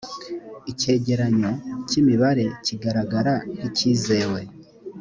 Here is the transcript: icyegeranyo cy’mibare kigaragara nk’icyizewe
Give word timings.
icyegeranyo 0.71 1.51
cy’mibare 1.87 2.45
kigaragara 2.65 3.33
nk’icyizewe 3.55 4.39